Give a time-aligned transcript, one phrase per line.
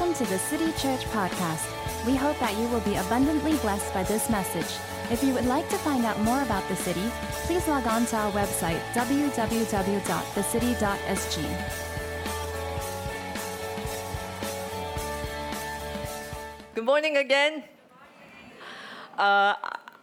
[0.00, 1.68] Welcome to the City Church Podcast.
[2.06, 4.80] We hope that you will be abundantly blessed by this message.
[5.12, 7.04] If you would like to find out more about the city,
[7.44, 9.44] please log on to our website, www.thecity.sg.
[16.74, 17.64] Good morning again.
[19.18, 19.54] Uh,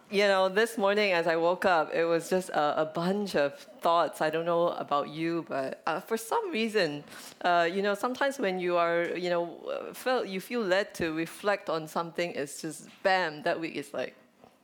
[0.10, 3.58] you know, this morning as I woke up, it was just a, a bunch of
[3.82, 4.22] thoughts.
[4.22, 7.04] I don't know about you, but uh, for some reason,
[7.42, 11.12] uh, you know, sometimes when you are, you know, uh, felt you feel led to
[11.12, 14.16] reflect on something, it's just bam, that week is like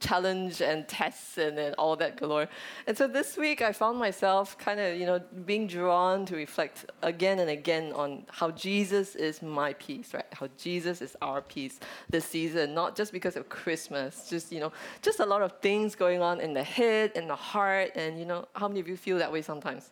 [0.03, 2.47] challenge and tests and, and all that galore.
[2.87, 6.85] And so this week I found myself kind of, you know, being drawn to reflect
[7.01, 10.25] again and again on how Jesus is my peace, right?
[10.33, 14.71] How Jesus is our peace this season, not just because of Christmas, just, you know,
[15.01, 17.91] just a lot of things going on in the head and the heart.
[17.95, 19.91] And, you know, how many of you feel that way sometimes?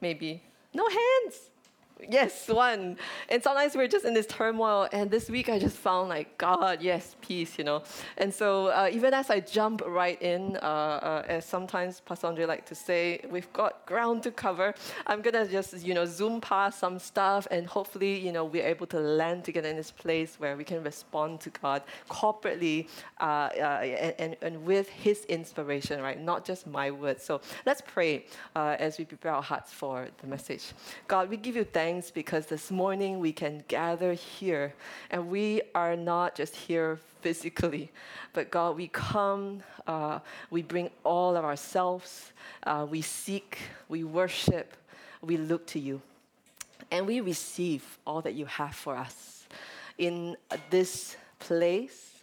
[0.00, 0.42] Maybe.
[0.72, 1.50] No hands.
[2.08, 2.98] Yes, one.
[3.28, 4.88] And sometimes we're just in this turmoil.
[4.92, 7.82] And this week I just found like, God, yes, peace, you know.
[8.18, 12.46] And so uh, even as I jump right in, uh, uh, as sometimes Pastor Andre
[12.46, 14.74] like to say, we've got ground to cover.
[15.06, 18.86] I'm gonna just, you know, zoom past some stuff and hopefully, you know, we're able
[18.88, 22.88] to land together in this place where we can respond to God corporately
[23.20, 26.20] uh, uh, and, and, and with His inspiration, right?
[26.20, 27.22] Not just my words.
[27.24, 30.72] So let's pray uh, as we prepare our hearts for the message.
[31.06, 34.72] God, we give you thanks thanks because this morning we can gather here
[35.10, 37.92] and we are not just here physically,
[38.32, 43.58] but God, we come, uh, we bring all of ourselves, uh, we seek,
[43.90, 44.74] we worship,
[45.20, 46.00] we look to you,
[46.90, 49.46] and we receive all that you have for us.
[49.98, 50.38] In
[50.70, 52.14] this place,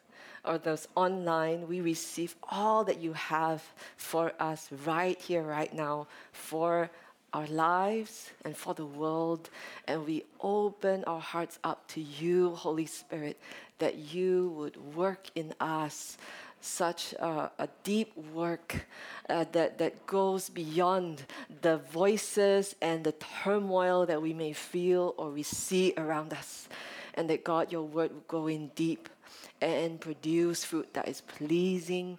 [0.44, 3.62] or those online, we receive all that you have
[3.96, 6.90] for us right here, right now, for
[7.34, 9.50] our lives and for the world.
[9.88, 13.40] And we open our hearts up to you, Holy Spirit,
[13.80, 16.18] that you would work in us
[16.62, 18.86] such a, deep work
[19.28, 21.26] uh, that, that goes beyond
[21.62, 26.70] the voices and the turmoil that we may feel or we see around us.
[27.16, 29.10] And that God, your word will go in deep
[29.60, 32.18] and produce fruit that is pleasing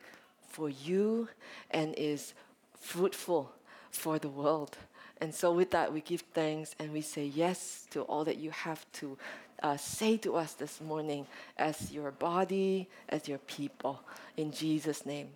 [0.48, 1.28] for you
[1.70, 2.34] and is
[2.78, 3.52] fruitful
[3.90, 4.76] for the world.
[5.22, 8.50] And so, with that, we give thanks and we say yes to all that you
[8.50, 9.16] have to
[9.62, 14.00] uh, say to us this morning as your body, as your people.
[14.36, 15.28] In Jesus' name,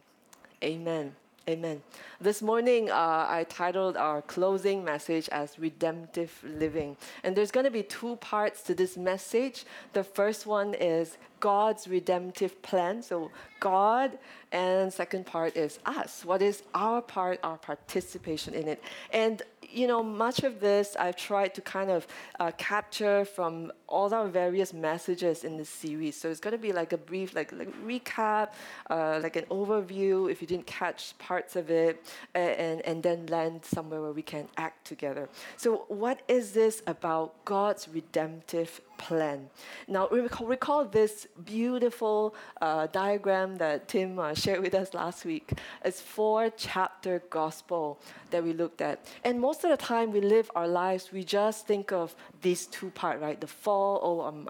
[0.61, 1.15] amen.
[1.49, 1.81] Amen.
[2.21, 6.97] This morning, uh, I titled our closing message as Redemptive Living.
[7.23, 9.65] And there's going to be two parts to this message.
[9.93, 13.01] The first one is God's redemptive plan.
[13.01, 13.31] So,
[13.61, 14.19] God,
[14.51, 16.25] and second part is us.
[16.25, 18.83] What is our part, our participation in it?
[19.13, 19.41] And
[19.71, 22.07] you know, much of this I've tried to kind of
[22.41, 26.17] uh, capture from all our various messages in this series.
[26.17, 28.51] So it's going to be like a brief, like, like recap,
[28.91, 32.05] uh, like an overview if you didn't catch parts of it,
[32.35, 35.29] and, and then land somewhere where we can act together.
[35.57, 39.49] So, what is this about God's redemptive plan.
[39.89, 45.53] Now, recall, recall this beautiful uh, diagram that Tim uh, shared with us last week.
[45.85, 47.99] It's four chapter gospel
[48.31, 49.07] that we looked at.
[49.25, 52.91] And most of the time we live our lives, we just think of these two
[52.91, 53.41] parts, right?
[53.41, 54.49] The fall, oh, um,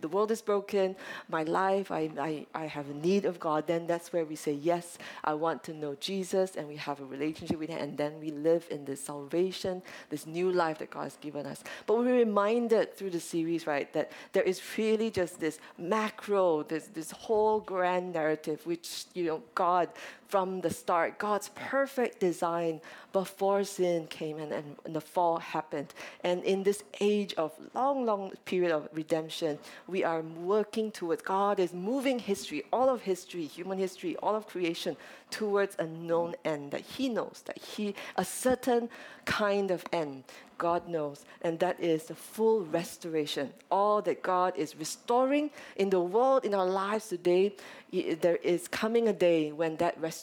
[0.00, 0.96] the world is broken,
[1.28, 3.66] my life, I, I, I have a need of God.
[3.66, 7.04] Then that's where we say, yes, I want to know Jesus, and we have a
[7.04, 11.04] relationship with Him, and then we live in this salvation, this new life that God
[11.04, 11.64] has given us.
[11.86, 16.88] But we're reminded through the series, right, that there is really just this macro, this,
[16.88, 19.88] this whole grand narrative, which, you know, God
[20.28, 22.80] from the start, God's perfect design
[23.12, 25.94] before sin came and, and, the fall happened.
[26.22, 31.58] And in this age of long, long period of redemption, we are working towards God
[31.58, 34.96] is moving history, all of history, human history, all of creation
[35.30, 38.88] towards a known end that He knows, that He a certain
[39.24, 40.24] kind of end.
[40.58, 43.52] God knows, and that is the full restoration.
[43.70, 47.54] All that God is restoring in the world, in our lives today,
[47.92, 50.15] there is coming a day when that restoration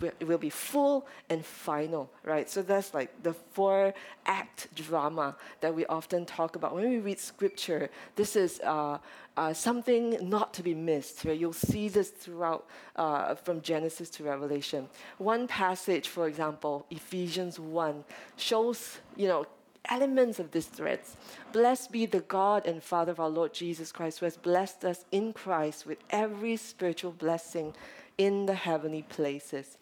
[0.00, 2.48] will, will be full and final, right?
[2.48, 3.94] So that's like the four
[4.26, 6.74] act drama that we often talk about.
[6.74, 8.98] When we read scripture, this is uh,
[9.36, 11.24] uh, something not to be missed.
[11.24, 11.38] Right?
[11.38, 12.66] You'll see this throughout
[12.96, 14.88] uh, from Genesis to Revelation.
[15.18, 18.04] One passage, for example, Ephesians 1,
[18.36, 19.46] shows, you know,
[19.88, 21.16] elements of these threads.
[21.52, 25.04] Blessed be the God and Father of our Lord Jesus Christ, who has blessed us
[25.12, 27.74] in Christ with every spiritual blessing
[28.18, 29.78] in the heavenly places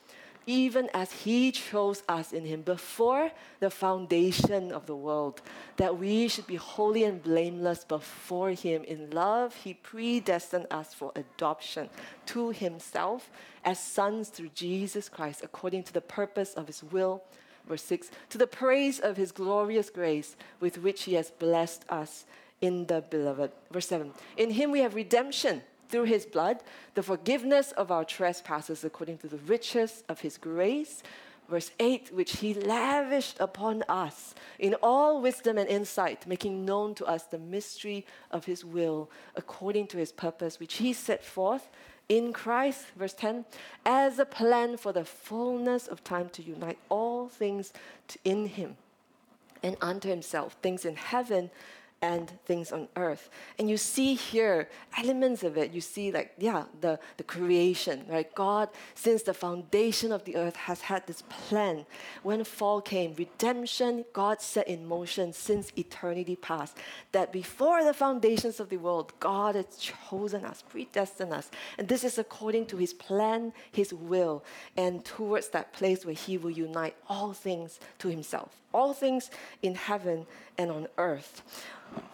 [0.47, 3.31] even as He chose us in Him before
[3.61, 5.41] the foundation of the world,
[5.77, 8.85] that we should be holy and blameless before Him.
[8.85, 11.89] In love, He predestined us for adoption
[12.27, 13.31] to Himself
[13.65, 17.23] as sons through Jesus Christ, according to the purpose of His will.
[17.69, 22.25] Verse 6 To the praise of His glorious grace with which He has blessed us
[22.61, 23.53] in the beloved.
[23.71, 28.83] Verse 7 In Him we have redemption through his blood, the forgiveness of our trespasses
[28.83, 31.03] according to the riches of his grace.
[31.49, 37.05] Verse 8, which he lavished upon us in all wisdom and insight, making known to
[37.05, 41.69] us the mystery of his will according to his purpose, which he set forth
[42.09, 43.45] in Christ, verse 10,
[43.85, 47.73] as a plan for the fullness of time to unite all things
[48.25, 48.77] in him
[49.63, 51.51] and unto himself, things in heaven
[52.03, 53.31] and things on earth.
[53.59, 54.69] And you see here
[54.99, 55.73] elements of it.
[55.73, 58.33] You see, like, yeah, the, the creation, right?
[58.35, 61.87] God, since the foundation of the earth, has had this plan.
[62.25, 66.77] When fall came, redemption, God set in motion since eternity past.
[67.13, 71.51] That before the foundations of the world, God has chosen us, predestined us.
[71.79, 74.45] And this is according to his plan, his will,
[74.77, 79.31] and towards that place where he will unite all things to himself, all things
[79.63, 80.27] in heaven
[80.59, 81.43] and on earth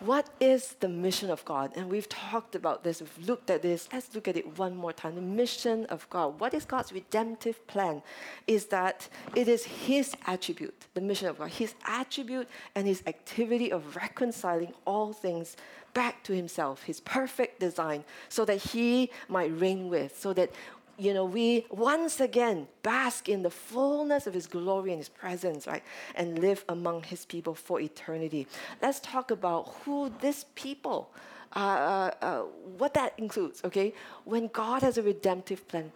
[0.01, 1.73] what is the mission of God?
[1.77, 3.89] And we've talked about this, we've looked at this.
[3.93, 5.15] Let's look at it one more time.
[5.15, 6.41] The mission of God.
[6.41, 8.03] What is God's redemptive plan?
[8.47, 13.71] Is that it is His attribute, the mission of God, His attribute and His activity
[13.71, 15.57] of reconciling all things
[15.95, 20.51] back to Himself, His perfect design, so that He might reign with, so that
[20.99, 25.67] you know, we once again bask in the fullness of His glory and His presence,
[25.67, 25.83] right?
[26.17, 28.49] And live among His people for eternity.
[28.83, 31.11] Let's talk about who this people,
[31.55, 32.41] uh, uh, uh,
[32.77, 33.95] what that includes, okay?
[34.25, 35.93] When God has a redemptive plan,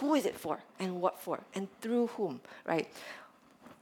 [0.00, 2.88] who is it for and what for and through whom, right?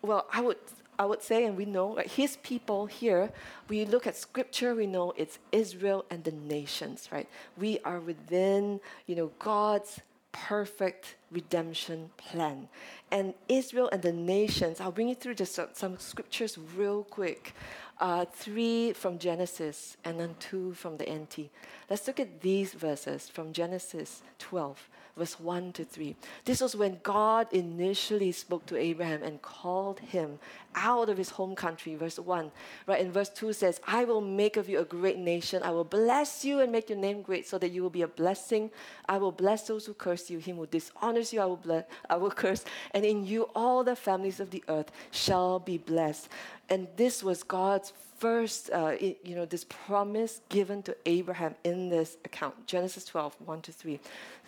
[0.03, 0.59] Well, I would
[0.97, 3.33] I would say, and we know, like his people here,
[3.69, 7.29] we look at scripture, we know it's Israel and the nations, right?
[7.57, 10.01] We are within, you know, God's
[10.35, 12.69] perfect redemption plan.
[13.11, 17.55] And Israel and the nations, I'll bring you through just some scriptures real quick.
[18.01, 21.51] Uh, three from Genesis and then two from the NT.
[21.89, 26.17] Let's look at these verses from Genesis 12 verse 1 to 3.
[26.45, 30.39] This was when God initially spoke to Abraham and called him
[30.75, 32.51] out of his home country, verse 1.
[32.87, 35.63] Right, and verse 2 says, I will make of you a great nation.
[35.63, 38.09] I will bless you and make your name great so that you will be a
[38.09, 38.71] blessing.
[39.09, 40.39] I will bless those who curse you.
[40.39, 42.65] Him who dishonors you, I will bless, I will curse.
[42.91, 46.29] And in you all the families of the earth shall be blessed.
[46.69, 47.93] And this was God's
[48.25, 53.37] first, uh, it, you know, this promise given to Abraham in this account, Genesis 12,
[53.45, 54.01] 1 to 3.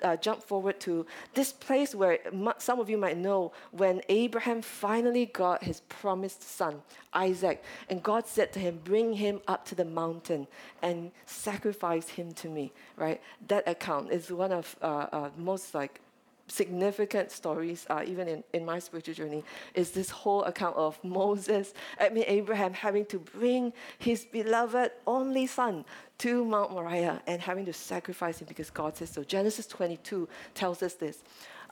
[0.02, 2.18] Uh, jump forward to this place where
[2.56, 6.80] some of you might know when Abraham finally got his promised son,
[7.12, 10.46] Isaac, and God said to him, Bring him up to the mountain
[10.80, 13.20] and sacrifice him to me, right?
[13.48, 16.00] That account is one of uh, uh, most like
[16.48, 19.44] significant stories, uh, even in, in my spiritual journey,
[19.74, 25.46] is this whole account of Moses, I mean, Abraham having to bring his beloved only
[25.46, 25.84] son
[26.18, 29.22] to Mount Moriah and having to sacrifice him because God says so.
[29.22, 31.22] Genesis 22 tells us this.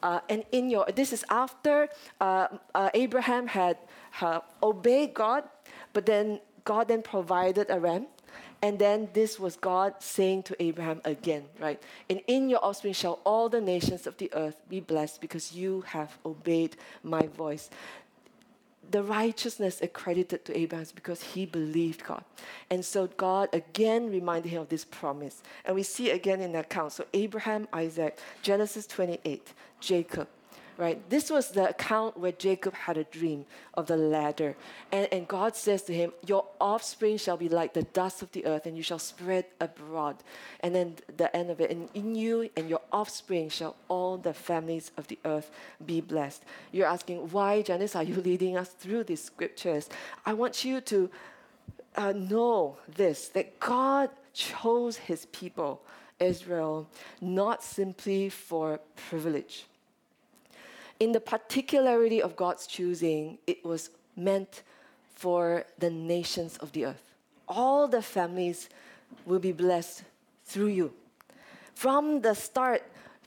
[0.03, 1.89] Uh, and in your, this is after
[2.21, 3.79] uh, uh Abraham had
[4.63, 5.45] obeyed God,
[5.95, 8.07] but then God then provided a ram
[8.63, 11.83] and then this was God saying to Abraham again, right?
[12.09, 15.83] And in your offspring shall all the nations of the earth be blessed because you
[15.83, 17.69] have obeyed my voice.
[18.91, 22.25] The righteousness accredited to Abraham is because he believed God.
[22.71, 25.43] And so God again reminded him of this promise.
[25.65, 26.93] And we see again in the account.
[26.93, 30.29] So Abraham, Isaac, Genesis 28, Jacob,
[30.77, 31.09] right?
[31.09, 34.57] This was the account where Jacob had a dream of the ladder.
[34.91, 38.45] And, and God says to him, Your offspring shall be like the dust of the
[38.47, 40.17] earth, and you shall spread abroad.
[40.61, 44.35] And then the end of it, and in you and your offspring shall all the
[44.35, 45.51] families of the earth
[45.85, 46.43] be blessed.
[46.73, 49.89] You're asking, why, Janice, are you leading us through these scriptures?
[50.27, 51.11] I want you to
[51.97, 55.81] uh, know this that God chose his people,
[56.19, 56.89] Israel,
[57.21, 59.67] not simply for privilege
[61.01, 64.63] in the particularity of God's choosing, it was meant
[65.15, 67.15] for the nations of the earth.
[67.49, 68.69] All the families
[69.27, 70.05] will be blessed
[70.45, 70.93] through you.
[71.75, 72.83] From the start,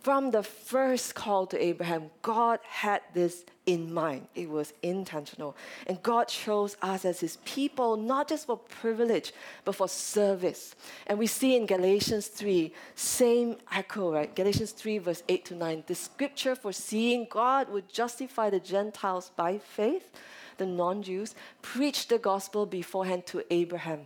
[0.08, 4.30] from the first call to Abraham, God had this in mind.
[4.36, 5.54] It was intentional.
[5.86, 9.34] And God chose us as his people, not just for privilege,
[9.66, 10.76] but for service.
[11.08, 14.34] And we see in Galatians 3, same echo, right?
[14.34, 15.84] Galatians 3, verse 8 to 9.
[15.88, 20.10] The scripture foreseeing God would justify the Gentiles by faith,
[20.56, 24.06] the non Jews, preached the gospel beforehand to Abraham.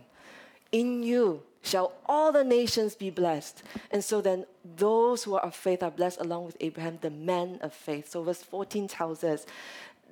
[0.72, 3.62] In you, shall all the nations be blessed.
[3.92, 7.58] And so then those who are of faith are blessed along with Abraham, the man
[7.62, 8.10] of faith.
[8.10, 9.44] So verse 14 tells us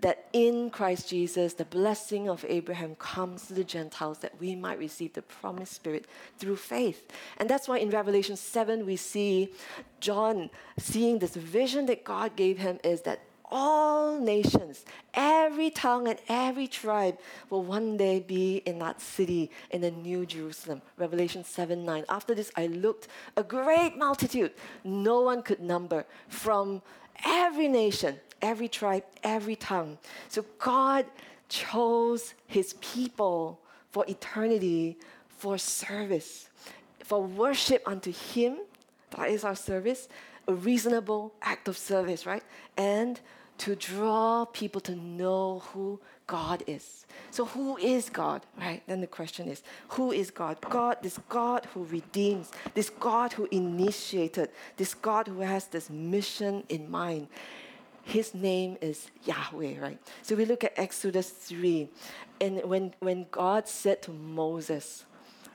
[0.01, 4.79] that in Christ Jesus, the blessing of Abraham comes to the Gentiles that we might
[4.79, 6.07] receive the promised Spirit
[6.39, 7.11] through faith.
[7.37, 9.53] And that's why in Revelation 7, we see
[10.01, 16.19] John seeing this vision that God gave him is that all nations, every tongue and
[16.29, 20.83] every tribe will one day be in that city in the New Jerusalem.
[20.97, 22.05] Revelation 7 9.
[22.09, 24.53] After this, I looked, a great multitude,
[24.85, 26.83] no one could number, from
[27.25, 29.99] every nation, every tribe, every tongue.
[30.29, 31.07] So God
[31.49, 34.97] chose his people for eternity,
[35.29, 36.49] for service,
[37.05, 38.59] for worship unto him.
[39.17, 40.09] That is our service,
[40.47, 42.45] a reasonable act of service, right?
[42.77, 43.21] And
[43.61, 47.05] to draw people to know who God is.
[47.31, 48.83] So, who is God, right?
[48.87, 50.57] Then the question is, who is God?
[50.63, 54.49] God, this God who redeems, this God who initiated,
[54.79, 57.29] this God who has this mission in mind.
[58.03, 59.99] His name is Yahweh, right?
[60.23, 61.91] So we look at Exodus 3,
[62.41, 65.05] and when, when God said to Moses,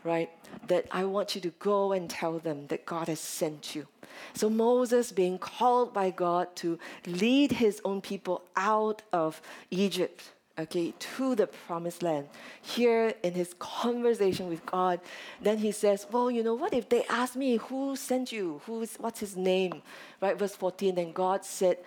[0.06, 0.30] right,
[0.68, 3.88] that I want you to go and tell them that God has sent you.
[4.34, 10.94] So Moses, being called by God to lead his own people out of Egypt, okay,
[10.98, 12.28] to the promised land.
[12.62, 15.02] Here in his conversation with God,
[15.42, 18.62] then he says, Well, you know, what if they ask me who sent you?
[18.66, 19.82] Who's what's his name?
[20.22, 21.78] Right, verse 14, then God said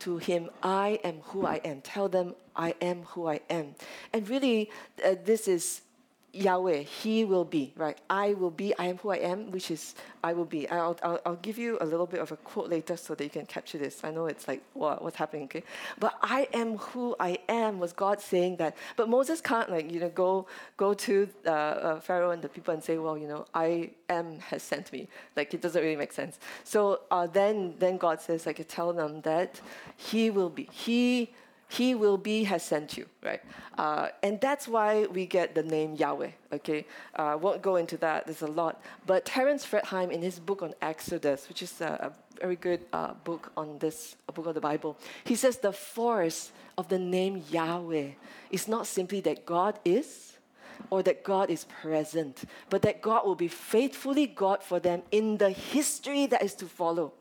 [0.00, 1.80] to him, I am who I am.
[1.80, 3.74] Tell them I am who I am.
[4.12, 4.70] And really,
[5.04, 5.82] uh, this is
[6.36, 7.98] Yahweh, He will be, right?
[8.10, 10.68] I will be, I am who I am, which is I will be.
[10.68, 13.30] I'll, I'll, I'll give you a little bit of a quote later so that you
[13.30, 14.04] can capture this.
[14.04, 15.62] I know it's like, what, what's happening, okay?
[15.98, 18.76] But I am who I am was God saying that.
[18.96, 22.74] But Moses can't, like, you know, go, go to uh, uh, Pharaoh and the people
[22.74, 25.08] and say, well, you know, I am has sent me.
[25.36, 26.38] Like, it doesn't really make sense.
[26.64, 29.60] So uh, then, then God says, like, tell them that
[29.96, 30.68] He will be.
[30.72, 31.30] He
[31.68, 33.40] he will be has sent you, right?
[33.76, 36.86] Uh, and that's why we get the name Yahweh, okay?
[37.14, 38.80] I uh, won't go into that, there's a lot.
[39.06, 43.14] But Terence Fretheim, in his book on Exodus, which is a, a very good uh,
[43.24, 48.10] book on this book of the Bible, he says the force of the name Yahweh
[48.50, 50.36] is not simply that God is,
[50.90, 55.38] or that God is present, but that God will be faithfully God for them in
[55.38, 57.12] the history that is to follow.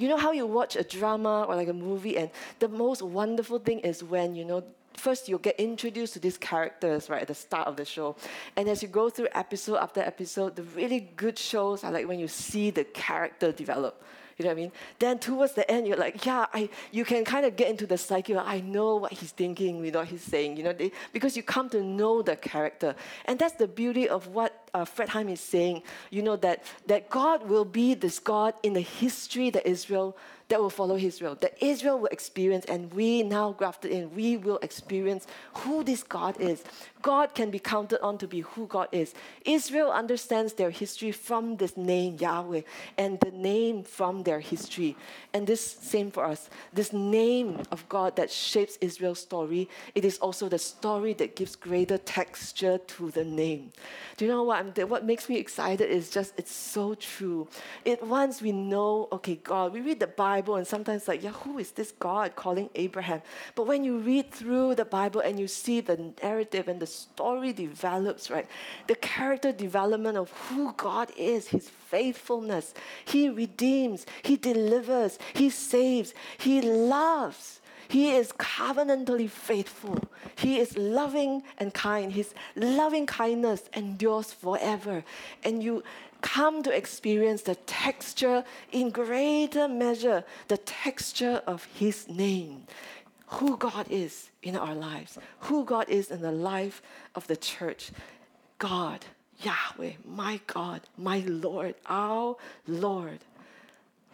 [0.00, 3.58] You know how you watch a drama or like a movie, and the most wonderful
[3.58, 4.64] thing is when, you know,
[4.94, 8.16] first you get introduced to these characters right at the start of the show.
[8.56, 12.18] And as you go through episode after episode the really good shows are like when
[12.18, 14.02] you see the character develop
[14.40, 14.72] you know what I mean?
[14.98, 17.98] Then towards the end, you're like, yeah, I, you can kind of get into the
[17.98, 18.34] psyche.
[18.34, 21.68] I know what he's thinking, know what he's saying, you know, they, because you come
[21.70, 22.94] to know the character.
[23.26, 24.86] And that's the beauty of what uh,
[25.28, 29.66] is saying, you know, that, that God will be this God in the history that
[29.66, 30.16] Israel
[30.48, 34.58] that will follow Israel, that Israel will experience, and we now grafted in, we will
[34.62, 36.64] experience who this God is.
[37.02, 39.14] God can be counted on to be who God is.
[39.44, 42.62] Israel understands their history from this name, Yahweh,
[42.98, 44.96] and the name from their history.
[45.32, 46.50] And this same for us.
[46.72, 51.56] This name of God that shapes Israel's story, it is also the story that gives
[51.56, 53.72] greater texture to the name.
[54.16, 54.58] Do you know what?
[54.58, 57.48] I'm, what makes me excited is just it's so true.
[57.84, 61.32] It once we know, okay, God, we read the Bible Bible and sometimes like, yeah,
[61.42, 63.20] who is this God calling Abraham?
[63.54, 67.52] But when you read through the Bible and you see the narrative and the story
[67.52, 68.46] develops, right?
[68.86, 72.74] The character development of who God is, his faithfulness.
[73.04, 77.60] He redeems, he delivers, he saves, he loves.
[77.88, 79.98] He is covenantally faithful.
[80.36, 82.12] He is loving and kind.
[82.12, 85.02] His loving kindness endures forever.
[85.42, 85.82] And you
[86.20, 92.64] come to experience the texture in greater measure, the texture of His name,
[93.34, 96.82] who God is in our lives, who God is in the life
[97.14, 97.90] of the church.
[98.58, 99.04] God,
[99.42, 103.20] Yahweh, my God, my Lord, our Lord,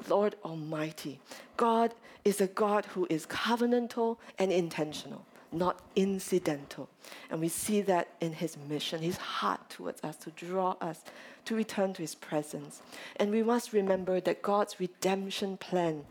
[0.09, 1.19] Lord Almighty.
[1.57, 1.95] God
[2.25, 5.25] is a God who is covenantal and intentional.
[5.53, 6.89] not incidental.
[7.31, 11.03] And we see that in his mission, his heart towards us to draw us
[11.45, 12.83] to return to his presence.
[13.17, 16.05] And we must remember that God's redemption plan,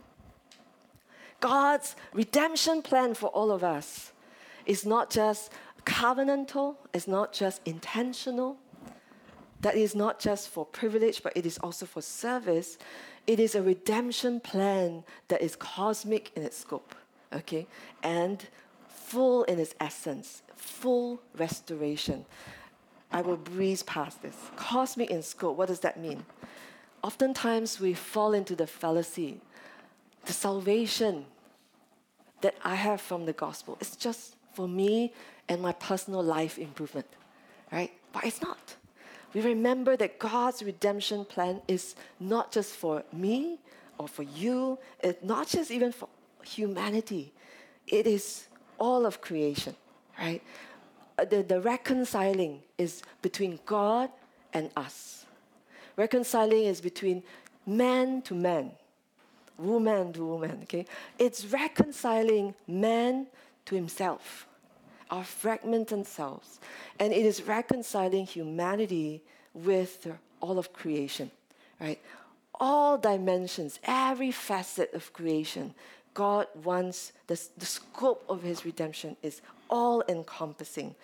[1.40, 4.12] God's redemption plan for all of us,
[4.64, 5.52] is not just
[5.84, 8.56] covenantal, it's not just intentional,
[9.60, 12.76] that is not just for privilege, but it is also for service.
[13.26, 16.94] It is a redemption plan that is cosmic in its scope,
[17.32, 17.66] okay,
[18.02, 18.46] and
[18.88, 22.26] full in its essence, full restoration.
[23.10, 24.36] I will breeze past this.
[24.56, 26.24] Cosmic in scope, what does that mean?
[27.02, 29.40] Oftentimes we fall into the fallacy.
[30.26, 31.24] The salvation
[32.42, 35.12] that I have from the gospel is just for me
[35.48, 37.06] and my personal life improvement,
[37.72, 37.92] right?
[38.12, 38.76] But it's not.
[39.34, 43.58] We remember that God's redemption plan is not just for me
[43.98, 46.08] or for you, it's not just even for
[46.42, 47.32] humanity,
[47.86, 48.46] it is
[48.78, 49.74] all of creation,
[50.18, 50.42] right?
[51.18, 54.10] Uh, the, the reconciling is between God
[54.52, 55.26] and us.
[55.96, 57.22] Reconciling is between
[57.66, 58.72] man to man,
[59.58, 60.86] woman to woman, okay?
[61.18, 63.26] It's reconciling man
[63.66, 64.46] to himself,
[65.10, 66.60] our fragmented selves.
[66.98, 69.22] And it is reconciling humanity
[69.54, 70.06] with
[70.40, 71.30] all of creation,
[71.80, 72.00] right?
[72.58, 75.74] All dimensions, every facet of creation
[76.16, 80.94] God wants, the, the scope of his redemption is all encompassing.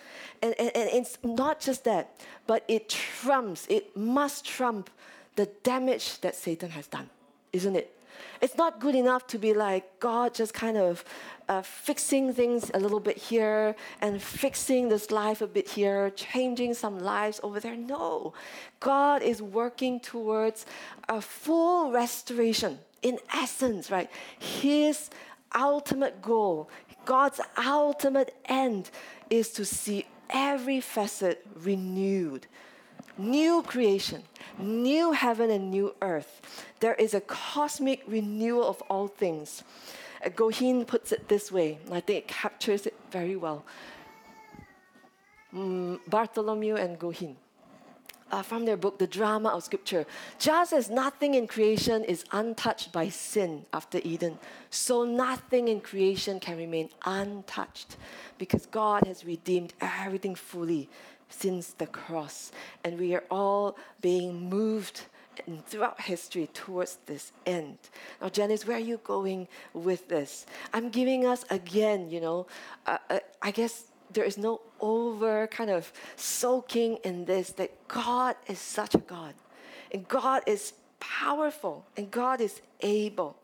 [0.41, 4.89] And, and, and it's not just that, but it trumps, it must trump
[5.37, 7.11] the damage that Satan has done,
[7.53, 7.95] isn't it?
[8.41, 11.05] It's not good enough to be like God just kind of
[11.49, 16.75] uh, fixing things a little bit here and fixing this life a bit here, changing
[16.75, 17.77] some lives over there.
[17.77, 18.33] No,
[18.81, 20.67] God is working towards
[21.09, 25.11] a full restoration in essence, right, his
[25.55, 26.71] ultimate goal,
[27.05, 28.91] God's ultimate end
[29.29, 32.47] is to see every facet renewed.
[33.19, 34.23] New creation,
[34.59, 36.41] new heaven and new earth.
[36.81, 39.63] There is a cosmic renewal of all things.
[40.25, 43.65] Uh, Goheen puts it this way, and I think it captures it very well.
[45.55, 47.37] Mm, Bartholomew and Goheen
[48.33, 50.07] uh, from their book, The Drama of Scripture.
[50.39, 54.39] Just as nothing in creation is untouched by sin after Eden,
[54.71, 57.99] so nothing in creation can remain untouched
[58.39, 60.89] because God has redeemed everything fully
[61.33, 62.53] since the cross.
[62.85, 65.03] And we are all being moved
[65.67, 67.79] throughout history towards this end.
[68.21, 70.47] Now, Janice, where are you going with this?
[70.73, 72.47] I'm giving us again, you know,
[72.87, 78.37] uh, uh, I guess there is no over kind of soaking in this that God
[78.47, 79.35] is such a God.
[79.91, 83.37] And God is powerful and God is able.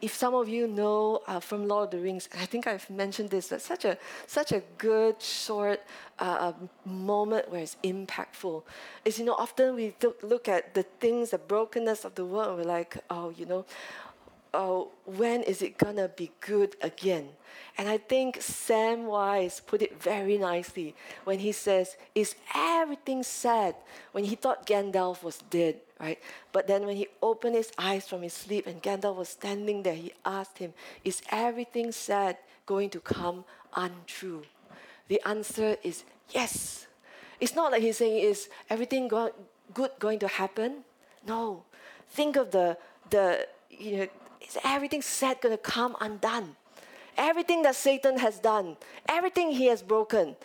[0.00, 3.30] If some of you know uh, from Lord of the Rings, I think I've mentioned
[3.30, 3.96] this, but such a
[4.26, 5.80] such a good short
[6.18, 6.52] uh,
[6.84, 8.64] moment where it's impactful.
[9.04, 12.56] Is you know often we look at the things, the brokenness of the world, and
[12.58, 13.64] we're like, oh, you know,
[14.54, 17.28] oh, when is it gonna be good again?
[17.78, 20.94] And I think Samwise put it very nicely
[21.24, 23.74] when he says, Is everything sad?
[24.12, 26.18] When he thought Gandalf was dead, right?
[26.50, 29.94] But then when he opened his eyes from his sleep and Gandalf was standing there,
[29.94, 32.36] he asked him, Is everything said
[32.66, 34.42] going to come untrue?
[35.08, 36.86] The answer is yes.
[37.40, 39.32] It's not like he's saying, Is everything go-
[39.72, 40.84] good going to happen?
[41.26, 41.62] No.
[42.10, 42.76] Think of the,
[43.08, 44.06] the you know,
[44.40, 46.56] is everything said going to come undone?
[47.16, 48.76] everything that Satan has done,
[49.08, 50.36] everything he has broken,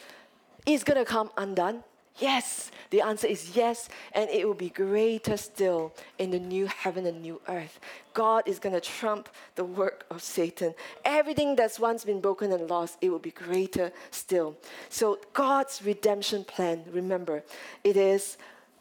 [0.66, 1.84] is going to come undone?
[2.20, 2.72] Yes.
[2.90, 7.22] The answer is yes, and it will be greater still in the new heaven and
[7.22, 7.80] new earth.
[8.14, 10.74] God is going to trump the work of Satan.
[11.04, 14.56] Everything that's once been broken and lost, it will be greater still.
[14.90, 17.44] So, God's redemption plan, remember,
[17.84, 18.38] it is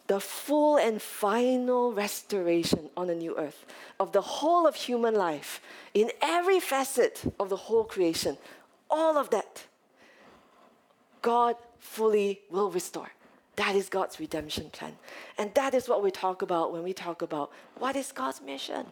[0.07, 3.67] the full and final restoration on a new earth
[3.99, 5.61] of the whole of human life
[5.95, 8.39] in every facet of the whole creation.
[8.89, 9.65] All of that,
[11.23, 13.11] God fully will restore.
[13.57, 14.93] That is God's redemption plan.
[15.39, 18.87] And that is what we talk about when we talk about what is God's mission?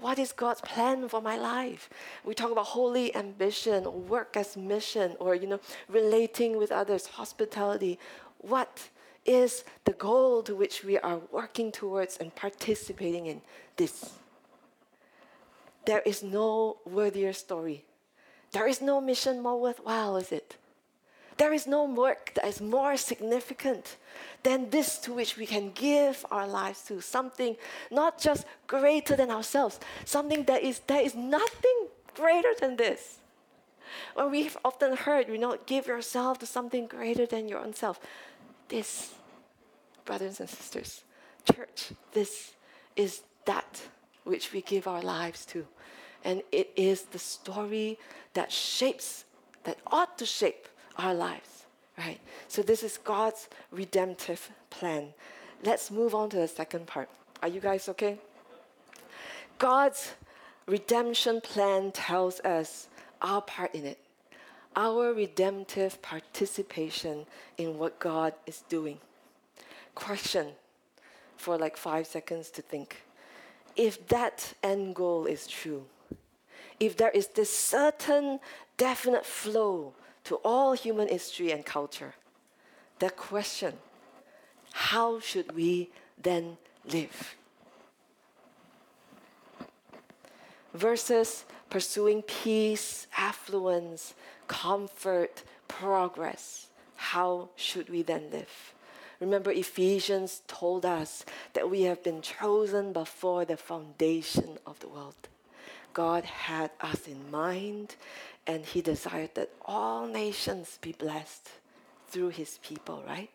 [0.00, 1.88] What is God's plan for my life?
[2.24, 7.98] We talk about holy ambition, work as mission, or you know, relating with others, hospitality.
[8.38, 8.90] What
[9.24, 13.40] is the goal to which we are working towards and participating in
[13.76, 14.12] this.
[15.86, 17.84] There is no worthier story.
[18.52, 20.56] There is no mission more worthwhile, is it?
[21.36, 23.96] There is no work that is more significant
[24.42, 27.00] than this to which we can give our lives to.
[27.00, 27.56] Something
[27.90, 33.18] not just greater than ourselves, something that is there is nothing greater than this.
[34.14, 38.00] When we've often heard, you know, give yourself to something greater than your own self.
[38.68, 39.14] This,
[40.04, 41.04] brothers and sisters,
[41.52, 42.52] church, this
[42.96, 43.82] is that
[44.24, 45.66] which we give our lives to.
[46.24, 47.98] And it is the story
[48.32, 49.24] that shapes,
[49.64, 51.64] that ought to shape our lives,
[51.98, 52.20] right?
[52.48, 55.14] So this is God's redemptive plan.
[55.62, 57.08] Let's move on to the second part.
[57.42, 58.18] Are you guys okay?
[59.58, 60.12] God's
[60.66, 62.88] redemption plan tells us
[63.22, 63.98] our part in it,
[64.76, 67.26] our redemptive participation
[67.58, 68.98] in what God is doing.
[69.94, 70.48] Question
[71.36, 73.02] for like five seconds to think.
[73.76, 75.84] If that end goal is true,
[76.80, 78.40] if there is this certain
[78.76, 79.92] definite flow
[80.24, 82.14] to all human history and culture,
[82.98, 83.74] the question,
[84.72, 86.56] how should we then
[86.90, 87.36] live?
[90.72, 94.14] Versus pursuing peace, affluence,
[94.48, 98.74] comfort, progress, how should we then live?
[99.20, 105.14] Remember, Ephesians told us that we have been chosen before the foundation of the world.
[105.92, 107.94] God had us in mind,
[108.46, 111.48] and He desired that all nations be blessed
[112.08, 113.30] through His people, right?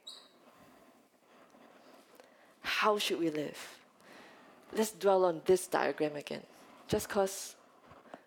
[2.61, 3.79] How should we live?
[4.73, 6.43] Let's dwell on this diagram again,
[6.87, 7.55] just because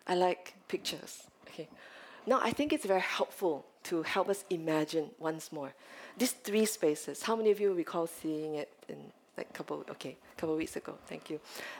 [0.05, 1.23] I like pictures.
[1.47, 1.69] Okay.
[2.25, 5.73] Now, I think it's very helpful to help us imagine once more
[6.17, 7.23] these three spaces.
[7.23, 10.95] How many of you recall seeing it in like a couple okay couple weeks ago.
[11.07, 11.39] Thank you.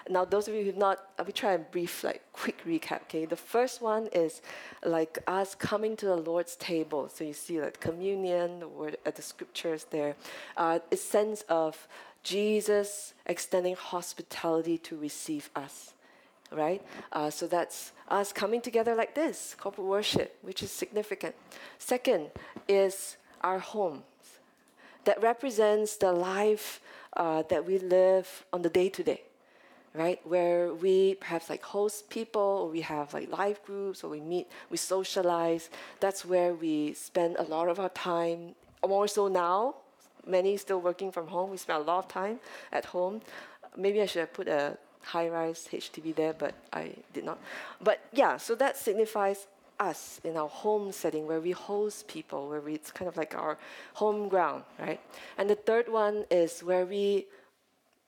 [0.09, 3.25] Now those of you who've not will try and brief like quick recap okay?
[3.25, 4.41] The first one is
[4.85, 7.09] like us coming to the lord's table.
[7.09, 10.15] So you see like communion the word at the scriptures there
[10.57, 11.87] uh, a sense of
[12.23, 15.93] jesus extending hospitality to receive us
[16.53, 16.81] right?
[17.11, 21.35] Uh, so that's us coming together like this corporate worship which is significant.
[21.79, 22.29] Second
[22.67, 24.03] is our home
[25.05, 26.79] that represents the life
[27.15, 29.21] uh, that we live on the day to day,
[29.93, 30.19] right?
[30.23, 34.47] Where we perhaps like host people, or we have like live groups, or we meet,
[34.69, 35.69] we socialize.
[35.99, 38.55] That's where we spend a lot of our time.
[38.87, 39.75] More so now,
[40.25, 41.51] many still working from home.
[41.51, 42.39] We spend a lot of time
[42.71, 43.21] at home.
[43.77, 47.39] Maybe I should have put a high-rise HDB there, but I did not.
[47.81, 49.47] But yeah, so that signifies
[49.79, 53.35] us in our home setting where we host people, where we, it's kind of like
[53.35, 53.57] our
[53.93, 54.99] home ground, right?
[55.37, 57.27] And the third one is where we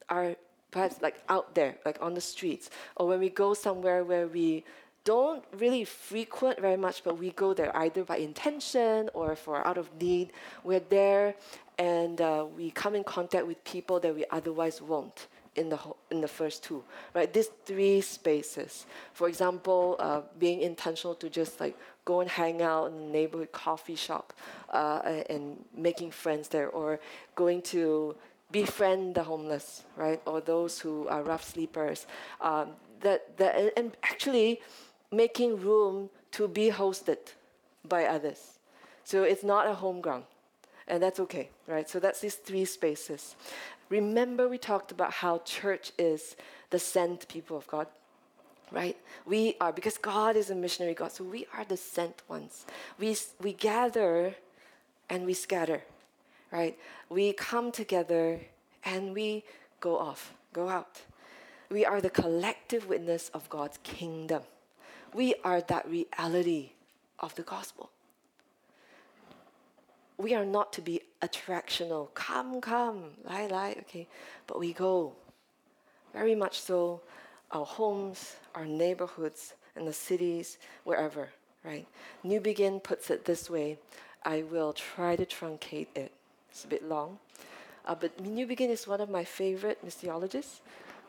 [0.10, 0.36] are
[0.71, 4.63] perhaps like out there, like on the streets, or when we go somewhere where we
[5.06, 9.78] don't really frequent very much, but we go there either by intention or for out
[9.78, 10.34] of need.
[10.63, 11.36] We're there
[11.78, 15.80] and uh, we come in contact with people that we otherwise won't in the
[16.12, 17.32] in the first two, right?
[17.32, 18.86] These three spaces.
[19.13, 23.52] For example, uh, being intentional to just like go and hang out in a neighborhood
[23.52, 24.34] coffee shop
[24.72, 27.00] uh, and making friends there, or
[27.36, 28.15] going to
[28.52, 32.06] befriend the homeless, right, or those who are rough sleepers.
[32.41, 32.70] Um,
[33.02, 34.62] that that and actually
[35.12, 37.18] making room to be hosted
[37.88, 38.60] by others.
[39.04, 40.26] So it's not a home ground
[40.88, 41.89] and that's okay, right?
[41.89, 43.36] So that's these three spaces.
[43.89, 46.36] Remember, we talked about how church is
[46.69, 47.88] the sent people of God,
[48.71, 48.98] right?
[49.26, 52.65] We are, because God is a missionary God, so we are the sent ones.
[53.00, 54.36] We, we gather
[55.10, 55.84] and we scatter,
[56.52, 56.78] right?
[57.10, 58.39] We come together
[58.84, 59.43] and we
[59.80, 61.02] go off, go out.
[61.69, 64.41] We are the collective witness of God's kingdom.
[65.13, 66.71] We are that reality
[67.19, 67.89] of the gospel
[70.17, 72.13] we are not to be attractional.
[72.13, 74.08] Come, come, lie, lie, okay.
[74.47, 75.13] But we go.
[76.13, 77.01] Very much so,
[77.51, 81.30] our homes, our neighborhoods, and the cities, wherever,
[81.63, 81.86] right?
[82.23, 83.78] Newbigin puts it this way.
[84.23, 86.12] I will try to truncate it.
[86.49, 87.19] It's a bit long.
[87.86, 90.62] Uh, but Newbigin is one of my favorite missiologists.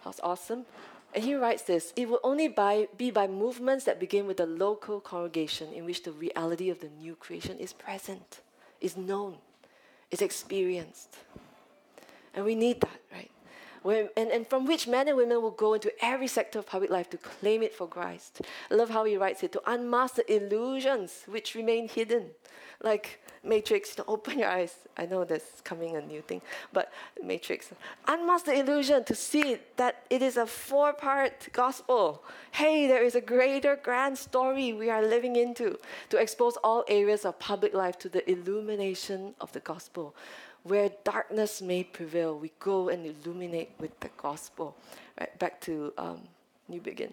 [0.05, 0.66] That's awesome.
[1.14, 4.47] And he writes this It will only by, be by movements that begin with the
[4.47, 8.40] local congregation in which the reality of the new creation is present
[8.81, 9.37] is known,
[10.11, 11.17] is experienced.
[12.35, 13.31] And we need that, right?
[13.83, 16.91] Where, and, and from which men and women will go into every sector of public
[16.91, 18.43] life to claim it for Christ.
[18.71, 22.31] I love how he writes it to unmask the illusions which remain hidden.
[22.83, 24.75] Like Matrix, open your eyes.
[24.97, 27.71] I know there's coming a new thing, but Matrix,
[28.07, 32.23] unmask the illusion to see that it is a four part gospel.
[32.51, 35.79] Hey, there is a greater grand story we are living into
[36.11, 40.15] to expose all areas of public life to the illumination of the gospel.
[40.65, 44.77] Where darkness may prevail, we go and illuminate with the gospel.
[45.19, 46.23] Right, back to um,
[46.71, 47.12] Newbigin.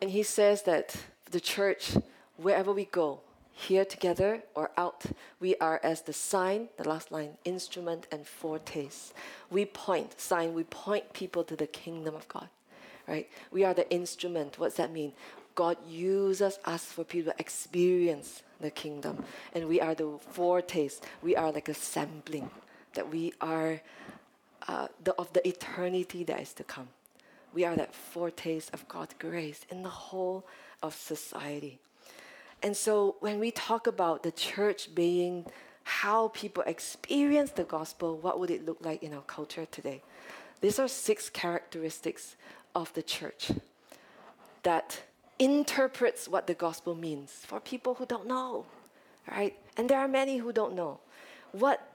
[0.00, 0.96] And he says that
[1.30, 1.96] the church,
[2.36, 3.20] wherever we go,
[3.52, 5.04] here together or out,
[5.40, 9.14] we are as the sign, the last line, instrument and foretaste.
[9.50, 12.48] We point, sign, we point people to the kingdom of God,
[13.08, 13.28] right?
[13.50, 14.58] We are the instrument.
[14.58, 15.12] What's that mean?
[15.54, 19.24] God uses us for people to experience the kingdom.
[19.54, 21.02] And we are the foretaste.
[21.22, 22.50] We are like a sampling
[22.92, 23.80] that we are
[24.68, 26.88] uh, the, of the eternity that is to come.
[27.54, 30.44] We are that foretaste of God's grace in the whole
[30.82, 31.78] of society.
[32.62, 35.46] And so when we talk about the church being
[35.84, 40.02] how people experience the gospel, what would it look like in our culture today?
[40.60, 42.34] These are six characteristics
[42.74, 43.52] of the church
[44.62, 45.00] that
[45.38, 48.66] interprets what the gospel means for people who don't know,
[49.30, 49.54] right?
[49.76, 50.98] And there are many who don't know.
[51.52, 51.86] What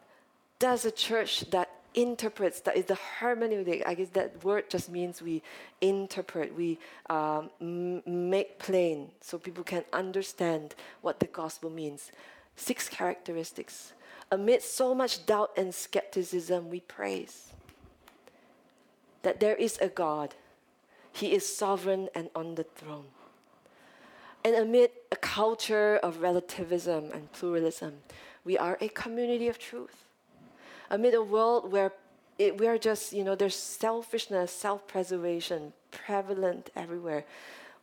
[0.60, 5.22] does a church that interprets that is the hermeneutic i guess that word just means
[5.22, 5.42] we
[5.82, 7.50] interpret we um,
[8.06, 12.12] make plain so people can understand what the gospel means.
[12.56, 13.94] Six characteristics.
[14.32, 17.52] Amid so much doubt and skepticism we praise
[19.24, 20.36] that there is a god.
[21.12, 23.06] He is sovereign and on the throne.
[24.44, 28.00] And amid a culture of relativism and pluralism
[28.44, 30.06] we are a community of truth
[30.92, 31.94] amid a world where
[32.38, 37.26] it, we are just, you know, there's selfishness, self preservation prevalent everywhere.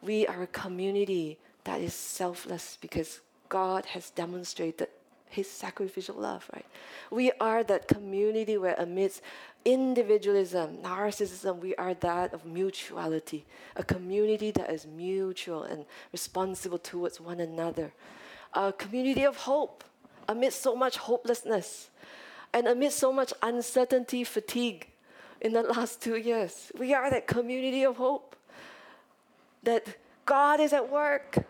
[0.00, 4.88] We are a community that is selfless because God has demonstrated
[5.30, 6.64] his sacrificial love, right?
[7.10, 9.22] We are that community where amidst
[9.64, 13.44] individualism, narcissism, we are that of mutuality,
[13.76, 17.92] a community that is mutual and responsible towards one another,
[18.54, 19.84] a community of hope
[20.28, 21.90] amidst so much hopelessness.
[22.52, 24.88] And amid so much uncertainty, fatigue
[25.40, 28.36] in the last two years, we are that community of hope
[29.62, 29.86] that
[30.24, 31.46] God is at work.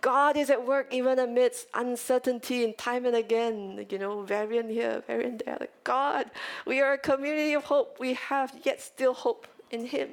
[0.00, 5.02] God is at work even amidst uncertainty and time and again, you know, variant here,
[5.06, 5.56] variant there.
[5.58, 6.30] Like God,
[6.66, 7.98] we are a community of hope.
[7.98, 10.10] We have yet still hope in Him.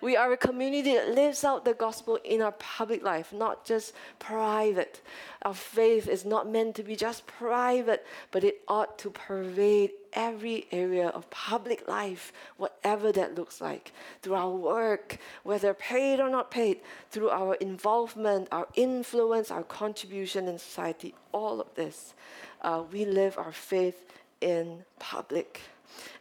[0.00, 3.94] We are a community that lives out the gospel in our public life, not just
[4.18, 5.00] private.
[5.42, 10.66] Our faith is not meant to be just private, but it ought to pervade every
[10.70, 16.50] area of public life, whatever that looks like, through our work, whether paid or not
[16.50, 22.14] paid, through our involvement, our influence, our contribution in society, all of this.
[22.62, 24.04] Uh, we live our faith
[24.40, 25.60] in public.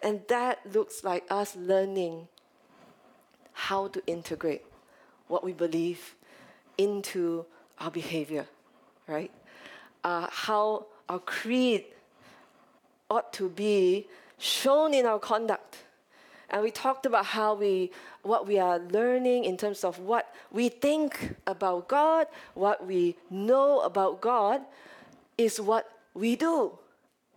[0.01, 2.27] And that looks like us learning
[3.53, 4.63] how to integrate
[5.27, 6.15] what we believe
[6.77, 7.45] into
[7.79, 8.45] our behavior,
[9.07, 9.31] right?
[10.03, 11.85] Uh, how our creed
[13.09, 15.77] ought to be shown in our conduct.
[16.49, 20.69] And we talked about how we, what we are learning in terms of what we
[20.69, 24.61] think about God, what we know about God,
[25.37, 26.77] is what we do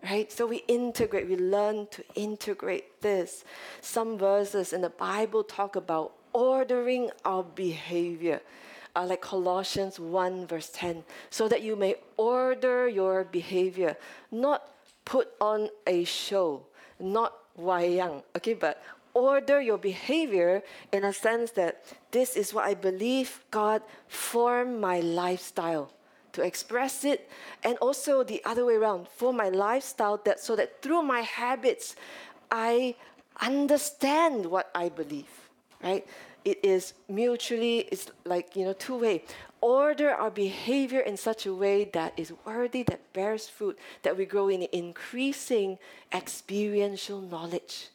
[0.03, 0.31] right?
[0.31, 3.45] So we integrate, we learn to integrate this.
[3.81, 8.41] Some verses in the Bible talk about ordering our behavior.
[8.95, 13.95] Uh, like Colossians 1, verse 10, so that you may order your behavior,
[14.31, 14.71] not
[15.05, 16.65] put on a show,
[16.99, 18.83] not wayang, okay, but
[19.13, 25.01] order your behavior in a sense that this is what I believe God formed my
[25.01, 25.93] lifestyle
[26.37, 27.29] to express it,
[27.65, 31.97] and also the other way around for my lifestyle, that so that through my habits,
[32.51, 32.95] I
[33.41, 35.33] understand what I believe,
[35.83, 36.07] right?
[36.45, 39.25] It is mutually, it's like, you know, two way.
[39.61, 44.27] Order our behavior in such a way that is worthy, that bears fruit, that we
[44.27, 45.79] grow in increasing
[46.13, 47.89] experiential knowledge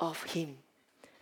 [0.00, 0.56] of Him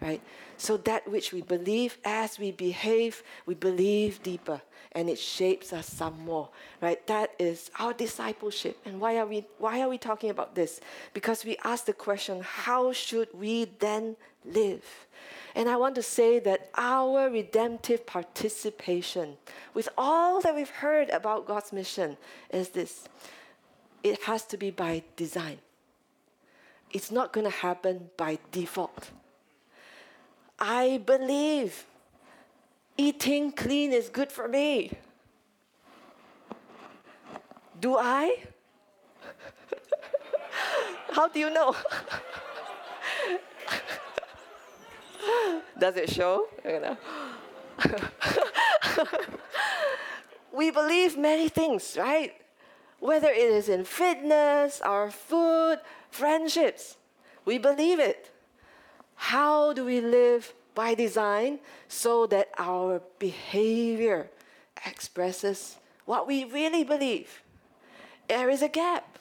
[0.07, 0.23] right?
[0.57, 4.61] So that which we believe, as we behave, we believe deeper,
[4.92, 6.49] and it shapes us some more,
[6.81, 7.05] right?
[7.09, 8.79] That is our discipleship.
[8.85, 10.81] And why are we why are we talking about this?
[11.12, 14.85] Because we ask the question, how should we then live?
[15.57, 19.37] And I want to say that our redemptive participation
[19.75, 22.16] with all that we've heard about God's mission
[22.51, 23.09] is this.
[24.03, 25.59] It has to be by design.
[26.92, 29.11] It's not going to happen by default
[30.59, 31.85] I believe
[32.97, 34.92] eating clean is good for me.
[37.79, 38.42] Do I?
[41.12, 41.77] How do you know?
[45.79, 46.47] Does it show?
[50.57, 52.33] We believe many things, right?
[52.99, 56.97] Whether it is in fitness, our food, friendships,
[57.45, 58.31] we believe it.
[59.16, 64.31] How do we live by design so that our behavior
[64.87, 67.42] expresses what we really believe.
[68.29, 69.18] There is a gap.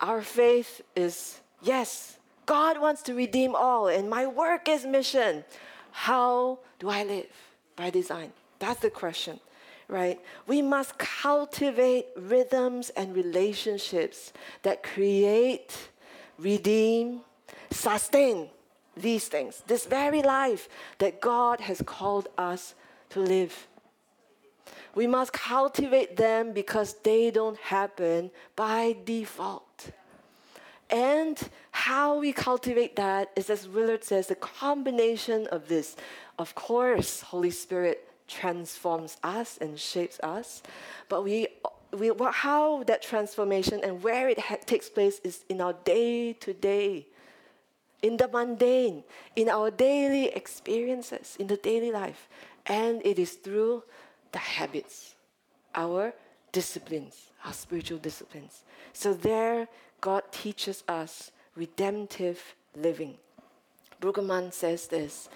[0.00, 5.44] Our faith is yes, God wants to redeem all, and my work is mission.
[5.90, 7.30] How do I live?
[7.76, 8.32] By design.
[8.58, 9.40] That's the question,
[9.88, 10.18] right?
[10.46, 15.76] We must cultivate rhythms and relationships that create,
[16.38, 17.20] redeem,
[17.70, 18.48] sustain
[18.96, 22.74] these things, this very life that God has called us
[23.10, 23.66] to live.
[24.94, 29.90] We must cultivate them because they don't happen by default.
[30.90, 31.38] And
[31.70, 35.96] how we cultivate that is, as Willard says, the combination of this.
[36.38, 40.62] Of course, Holy Spirit transforms us and shapes us,
[41.08, 41.48] but we,
[41.92, 46.52] we how that transformation and where it ha- takes place is in our day to
[46.52, 47.06] day,
[48.02, 49.04] in the mundane,
[49.36, 52.28] in our daily experiences, in the daily life,
[52.66, 53.82] and it is through
[54.32, 55.14] the habits,
[55.74, 56.12] our
[56.52, 58.64] disciplines, our spiritual disciplines.
[58.92, 59.68] So there
[60.00, 63.16] God teaches us redemptive living.
[64.00, 65.28] Brueggemann says this.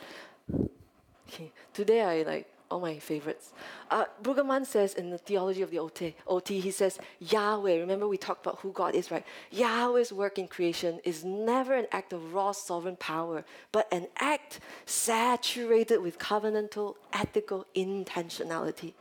[1.74, 3.52] Today I like all my favorites.
[3.88, 8.16] Uh, Brueggemann says in the theology of the OT, OT, he says, Yahweh, remember we
[8.16, 9.24] talked about who God is, right?
[9.52, 14.58] Yahweh's work in creation is never an act of raw sovereign power, but an act
[14.87, 18.92] saturated with covenantal, ethical intentionality.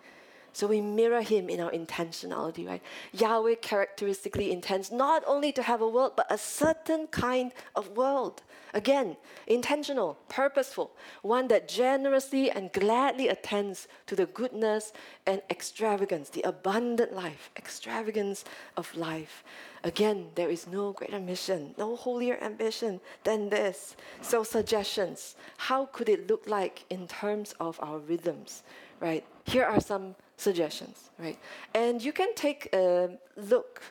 [0.54, 2.84] So we mirror him in our intentionality, right?
[3.12, 8.44] Yahweh characteristically intends not only to have a world, but a certain kind of world.
[8.76, 14.94] Again, intentional, purposeful, one that generously and gladly attends to the goodness
[15.28, 18.44] and extravagance, the abundant life, extravagance
[18.76, 19.44] of life.
[19.84, 23.96] Again, there is no greater mission, no holier ambition than this.
[24.22, 28.64] So, suggestions how could it look like in terms of our rhythms,
[29.00, 29.24] right?
[29.46, 31.38] Here are some suggestions, right?
[31.76, 33.84] And you can take a look,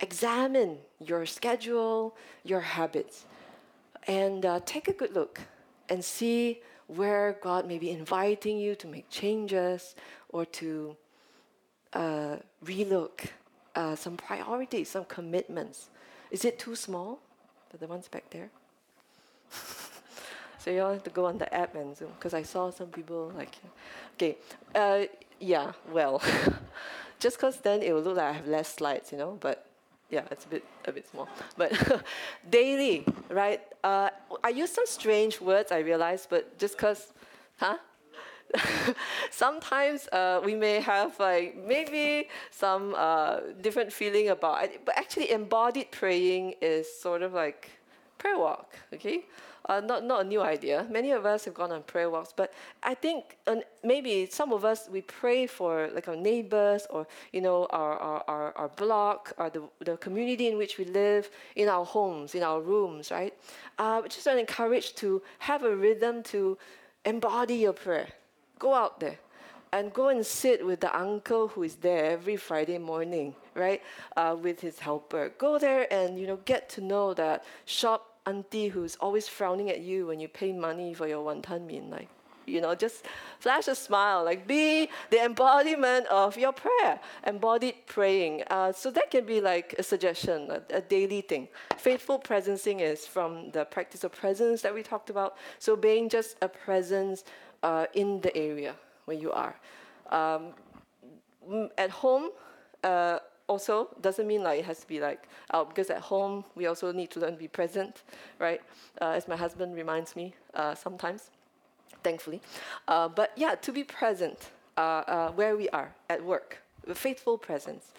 [0.00, 3.24] examine your schedule, your habits,
[4.06, 5.40] and uh, take a good look
[5.88, 9.94] and see where God may be inviting you to make changes
[10.28, 10.96] or to
[11.92, 13.26] uh, relook
[13.74, 15.88] uh, some priorities, some commitments.
[16.30, 17.20] Is it too small?
[17.70, 18.50] For the ones back there?
[20.58, 22.88] so you all have to go on the app and Zoom because I saw some
[22.88, 23.56] people like,
[24.14, 24.36] okay,
[24.74, 25.04] uh,
[25.40, 26.22] yeah, well,
[27.18, 29.66] just because then it will look like I have less slides, you know, but
[30.12, 31.26] yeah, it's a bit a bit small.
[31.56, 31.72] But
[32.50, 33.60] daily, right?
[33.82, 34.10] Uh,
[34.44, 37.12] I use some strange words, I realize, but just because,
[37.56, 37.78] huh?
[39.30, 45.30] Sometimes uh, we may have like maybe some uh, different feeling about it, but actually
[45.32, 47.70] embodied praying is sort of like
[48.18, 49.24] prayer walk, okay?
[49.66, 50.86] Uh, not, not a new idea.
[50.90, 53.36] Many of us have gone on prayer walks, but I think
[53.84, 58.24] maybe some of us, we pray for like our neighbors or, you know, our, our,
[58.28, 62.42] our, our block or the, the community in which we live, in our homes, in
[62.42, 63.34] our rooms, right?
[63.78, 66.58] Uh, just to encourage to have a rhythm to
[67.04, 68.08] embody your prayer.
[68.58, 69.18] Go out there
[69.72, 73.82] and go and sit with the uncle who is there every Friday morning, right,
[74.16, 75.32] uh, with his helper.
[75.38, 79.80] Go there and you know get to know that shop auntie who's always frowning at
[79.80, 82.08] you when you pay money for your wonton min, like,
[82.46, 83.06] you know, just
[83.38, 88.42] flash a smile, like be the embodiment of your prayer, embodied praying.
[88.50, 91.48] Uh, so that can be like a suggestion, a, a, daily thing.
[91.78, 95.36] Faithful presencing is from the practice of presence that we talked about.
[95.58, 97.24] So being just a presence
[97.62, 99.54] uh, in the area where you are.
[100.10, 100.52] Um,
[101.78, 102.30] at home,
[102.84, 103.18] uh,
[103.52, 106.90] also doesn't mean like it has to be like out because at home we also
[106.92, 108.02] need to learn to be present,
[108.38, 108.60] right?
[109.00, 111.30] Uh, as my husband reminds me uh, sometimes,
[112.02, 112.40] thankfully.
[112.88, 114.38] Uh, but yeah, to be present
[114.76, 116.62] uh, uh, where we are at work,
[116.94, 117.92] faithful presence.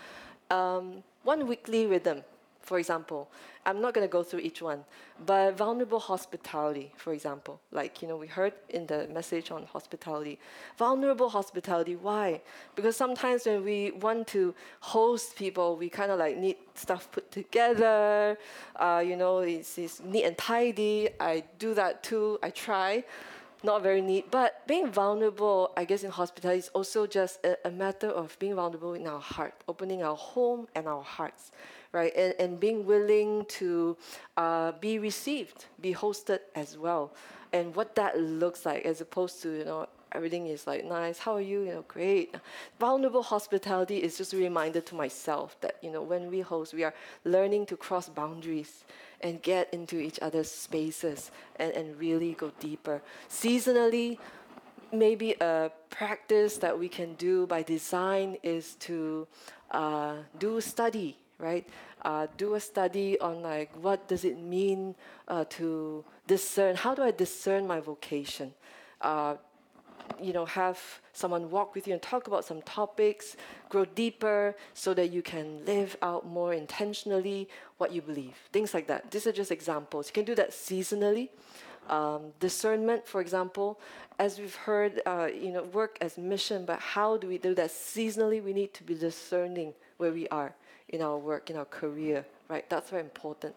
[0.49, 2.23] Um, one weekly rhythm
[2.63, 3.30] for example,
[3.65, 4.84] I'm not going to go through each one,
[5.26, 10.39] but vulnerable hospitality, for example, like you know we heard in the message on hospitality,
[10.78, 11.95] vulnerable hospitality.
[11.95, 12.41] Why?
[12.76, 17.32] Because sometimes when we want to host people, we kind of like need stuff put
[17.32, 18.38] together.
[18.78, 21.10] Uh, you know, it's, it's neat and tidy.
[21.19, 22.39] I do that too.
[22.41, 23.04] I try
[23.63, 24.30] not very neat.
[24.30, 28.56] But being vulnerable, I guess, in hospitality is also just a, a, matter of being
[28.56, 31.52] vulnerable in our heart, opening our home and our hearts
[31.93, 32.12] right?
[32.15, 33.96] And, and being willing to
[34.35, 37.13] uh, be received, be hosted as well.
[37.54, 41.19] And what that looks like as opposed to, you know, everything is like nice.
[41.19, 41.61] How are you?
[41.63, 42.35] You know, great.
[42.79, 46.83] Vulnerable hospitality is just a reminder to myself that you know when we host, we
[46.83, 46.93] are
[47.25, 48.85] learning to cross boundaries
[49.21, 53.01] and get into each other's spaces and, and really go deeper.
[53.29, 54.17] Seasonally,
[54.91, 59.27] maybe a practice that we can do by design is to
[59.71, 61.67] uh, do study, right?
[62.03, 64.93] Uh, do a study on like what does it mean
[65.27, 66.75] uh, to discern.
[66.75, 68.53] How do I discern my vocation?
[69.01, 69.35] Uh,
[70.21, 70.79] you know, have
[71.12, 73.35] someone walk with you and talk about some topics,
[73.69, 78.35] grow deeper so that you can live out more intentionally what you believe.
[78.52, 79.12] Things like that.
[79.12, 80.08] These are just examples.
[80.08, 81.29] You can do that seasonally.
[81.89, 83.79] Um, discernment, for example,
[84.17, 87.69] as we've heard, uh, you know, work as mission, but how do we do that
[87.69, 88.41] seasonally?
[88.41, 90.54] We need to be discerning where we are
[90.89, 92.69] in our work, in our career, right?
[92.69, 93.56] That's very important.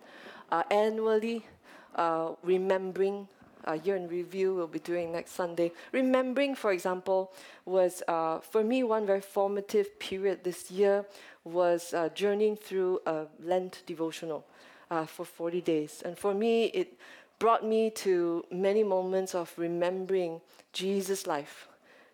[0.51, 1.47] Uh, annually,
[1.95, 3.29] uh, remembering
[3.67, 5.73] uh, year in review we'll be doing next Sunday.
[5.93, 7.33] Remembering, for example,
[7.65, 11.05] was uh, for me one very formative period this year
[11.45, 14.45] was uh, journeying through a Lent devotional
[14.91, 16.03] uh, for 40 days.
[16.05, 16.99] And for me, it
[17.39, 20.41] brought me to many moments of remembering
[20.73, 21.69] Jesus' life.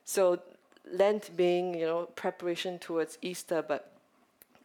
[0.04, 0.40] So
[0.90, 3.92] Lent being, you know, preparation towards Easter, but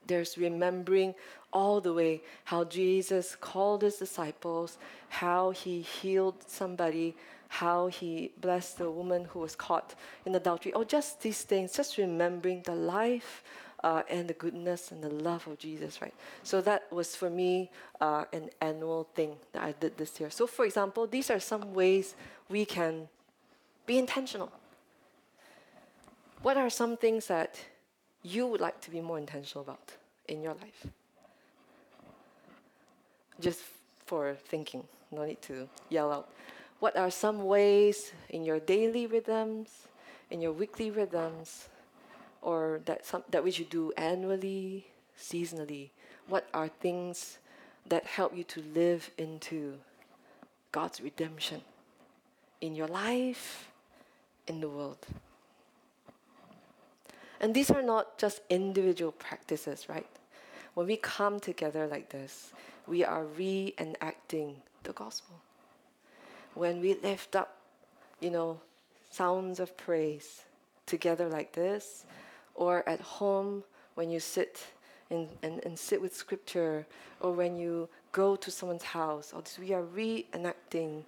[0.08, 1.14] there's remembering
[1.54, 4.78] all the way how Jesus called his disciples,
[5.10, 7.16] how he healed somebody,
[7.50, 9.96] how he blessed the woman who was caught
[10.26, 10.74] in adultery.
[10.74, 13.44] Oh, just these things, just remembering the life
[13.84, 16.14] uh, and the goodness and the love of Jesus, right?
[16.44, 17.72] So that was for me
[18.02, 20.30] uh, an annual thing that I did this year.
[20.30, 22.16] So, for example, these are some ways
[22.50, 23.08] we can
[23.86, 24.52] be intentional.
[26.42, 27.60] What are some things that
[28.24, 29.94] you would like to be more intentional about
[30.28, 30.88] in your life?
[33.40, 33.62] Just
[34.06, 36.30] for thinking, no need to yell out.
[36.80, 39.88] What are some ways in your daily rhythms,
[40.30, 41.70] in your weekly rhythms,
[42.42, 44.88] or that some that we should do annually,
[45.20, 45.90] seasonally?
[46.28, 47.40] What are things
[47.88, 49.76] that help you to live into
[50.72, 51.62] God's redemption
[52.62, 53.72] in your life,
[54.48, 55.06] in the world?
[57.40, 60.08] And these are not just individual practices, right?
[60.74, 62.52] When we come together like this,
[62.88, 65.36] we are reenacting the gospel.
[66.54, 67.58] When we lift up,
[68.20, 68.60] you know,
[69.10, 70.44] sounds of praise
[70.86, 72.06] together like this,
[72.56, 73.64] or at home
[73.96, 74.66] when you sit
[75.10, 76.86] and, and, and sit with scripture,
[77.20, 81.04] or when you go to someone's house, or we are reenacting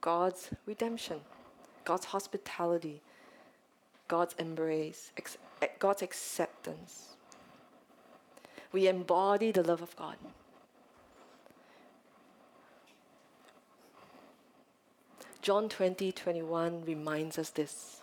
[0.00, 1.20] God's redemption,
[1.84, 3.00] God's hospitality,
[4.08, 5.12] God's embrace,
[5.78, 7.06] God's acceptance.
[8.72, 10.16] We embody the love of God.
[15.42, 18.02] John 20, 21 reminds us this.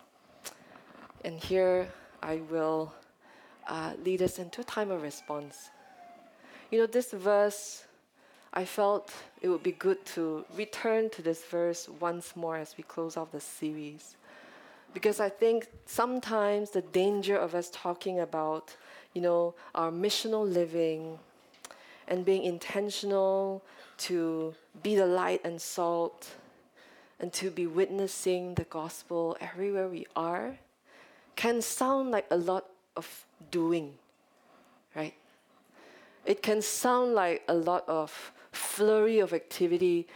[1.24, 1.88] And here
[2.24, 2.94] I will
[3.68, 5.70] uh, lead us into a time of response.
[6.72, 7.86] You know, this verse,
[8.54, 12.84] I felt it would be good to return to this verse once more as we
[12.84, 14.16] close off the series.
[14.96, 18.76] Because I think sometimes the danger of us talking about,
[19.14, 21.20] you know, our missional living
[22.08, 23.64] and being intentional
[23.98, 26.32] to be the light and salt
[27.20, 30.58] and to be witnessing the gospel everywhere we are
[31.36, 32.66] can sound like a lot
[32.96, 33.94] of doing,
[34.96, 35.14] right?
[36.26, 40.08] It can sound like a lot of flurry of activity.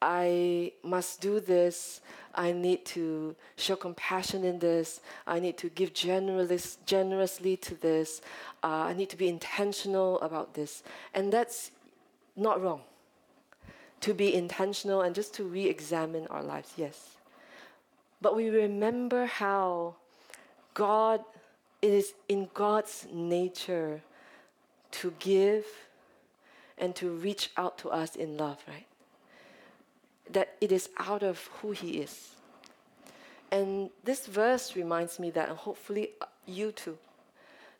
[0.00, 2.00] I must do this.
[2.34, 5.00] I need to show compassion in this.
[5.26, 8.20] I need to give generous, generously to this.
[8.62, 10.84] Uh, I need to be intentional about this.
[11.14, 11.72] And that's
[12.36, 12.82] not wrong.
[14.02, 17.16] To be intentional and just to re examine our lives, yes.
[18.20, 19.96] But we remember how
[20.74, 21.24] God,
[21.82, 24.02] it is in God's nature
[24.90, 25.66] to give
[26.76, 28.86] and to reach out to us in love, right?
[30.32, 32.30] that it is out of who He is.
[33.50, 36.98] And this verse reminds me that, and hopefully uh, you too,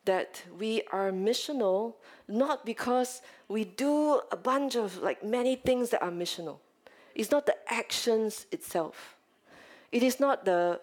[0.09, 1.93] that we are missional
[2.27, 6.57] not because we do a bunch of like many things that are missional.
[7.15, 9.17] It's not the actions itself.
[9.93, 10.81] It is not the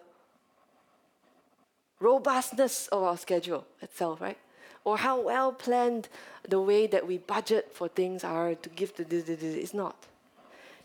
[1.98, 4.38] robustness of our schedule itself, right?
[4.84, 6.08] Or how well planned
[6.48, 9.56] the way that we budget for things are to give to this, this, this.
[9.56, 10.06] It's not.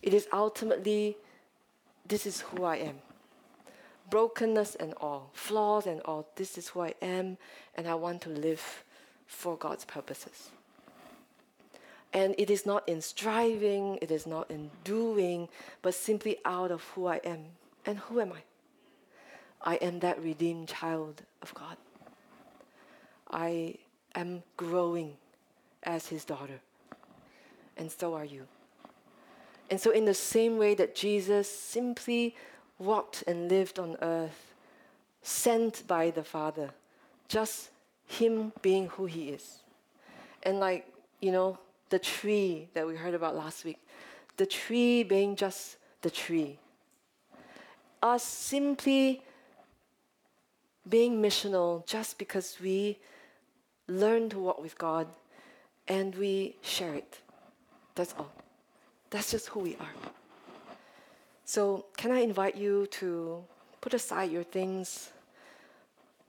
[0.02, 1.16] It is ultimately,
[2.08, 2.98] this is who I am.
[4.12, 7.38] Brokenness and all, flaws and all, this is who I am,
[7.76, 8.84] and I want to live
[9.26, 10.52] for God's purposes.
[12.14, 15.48] And it is not in striving, it is not in doing,
[15.82, 17.46] but simply out of who I am.
[17.86, 18.44] And who am I?
[19.64, 21.78] I am that redeemed child of God.
[23.32, 23.76] I
[24.14, 25.14] am growing
[25.84, 26.60] as his daughter.
[27.78, 28.46] And so are you.
[29.70, 32.36] And so, in the same way that Jesus simply
[32.82, 34.54] walked and lived on earth,
[35.22, 36.72] sent by the Father,
[37.28, 37.70] just
[38.08, 39.60] him being who he is.
[40.44, 41.60] And, like, you know,
[41.90, 43.80] the tree that we heard about last week,
[44.38, 46.58] the tree being just the tree.
[48.02, 49.22] Us simply
[50.90, 52.98] being missional just because we
[53.88, 55.08] learn to walk with God
[55.88, 57.20] and we share it.
[57.94, 58.32] That's all.
[59.12, 60.12] That's just who we are.
[61.54, 63.44] So, can I invite you to
[63.82, 65.12] put aside your things?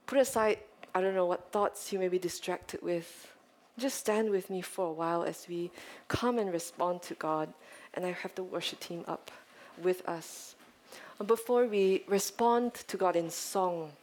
[0.05, 0.57] Put aside,
[0.93, 3.31] I don't know what thoughts you may be distracted with.
[3.79, 5.71] Just stand with me for a while as we
[6.09, 7.53] come and respond to God.
[7.93, 9.31] And I have the worship team up
[9.81, 10.55] with us.
[11.25, 13.93] Before we respond to God in song,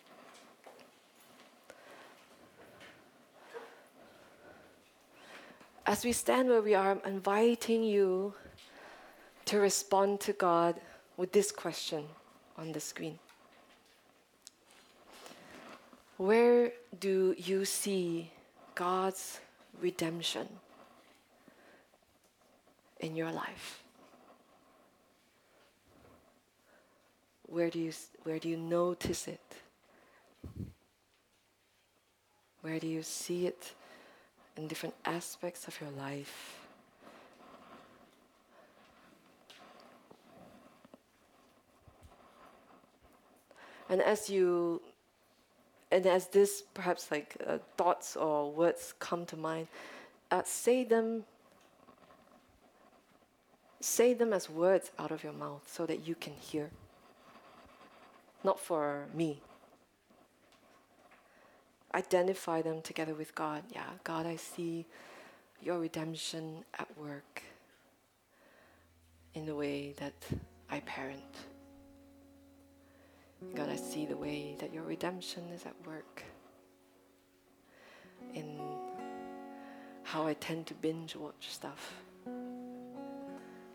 [5.84, 8.32] as we stand where we are, I'm inviting you
[9.44, 10.80] to respond to God
[11.20, 12.02] with this question
[12.56, 13.18] on the screen
[16.16, 18.30] Where do you see
[18.74, 19.38] God's
[19.82, 20.48] redemption
[23.00, 23.82] in your life?
[27.42, 27.92] Where do you,
[28.22, 29.48] where do you notice it?
[32.62, 33.74] Where do you see it
[34.56, 36.69] in different aspects of your life?
[43.90, 44.80] And as you,
[45.90, 49.66] and as this perhaps like uh, thoughts or words come to mind,
[50.30, 51.24] uh, say them.
[53.80, 56.70] Say them as words out of your mouth so that you can hear.
[58.44, 59.40] Not for me.
[61.94, 63.62] Identify them together with God.
[63.74, 64.86] Yeah, God, I see
[65.62, 67.42] your redemption at work
[69.34, 70.14] in the way that
[70.70, 71.24] I parent.
[73.54, 76.22] God, I see the way that your redemption is at work
[78.34, 78.60] in
[80.02, 81.94] how I tend to binge watch stuff.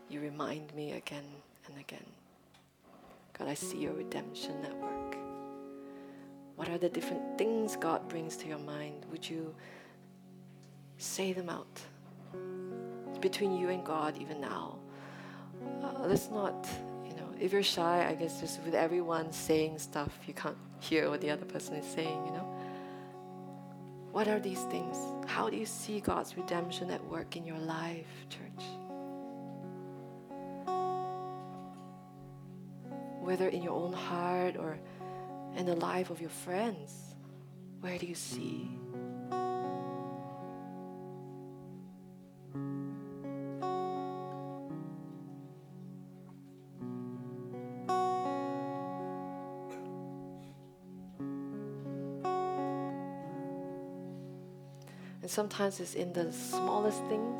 [0.08, 1.24] You remind me again
[1.66, 2.06] and again.
[3.38, 5.16] God, I see your redemption at work.
[6.54, 9.04] What are the different things God brings to your mind?
[9.10, 9.54] Would you
[10.96, 11.80] say them out?
[13.08, 14.78] It's between you and God, even now.
[15.82, 16.66] Uh, let's not
[17.40, 21.30] if you're shy, I guess just with everyone saying stuff, you can't hear what the
[21.30, 22.52] other person is saying, you know?
[24.12, 24.96] What are these things?
[25.26, 28.64] How do you see God's redemption at work in your life, church?
[33.20, 34.78] Whether in your own heart or
[35.56, 37.14] in the life of your friends,
[37.80, 38.78] where do you see
[55.36, 57.38] sometimes it's in the smallest things.